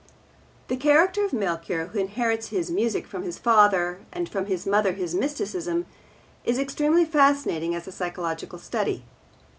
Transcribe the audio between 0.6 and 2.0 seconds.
The character of Melchior, who